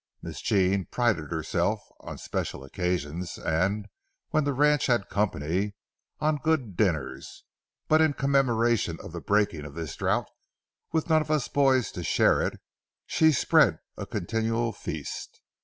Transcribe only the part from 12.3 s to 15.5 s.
it, she spread a continual feast.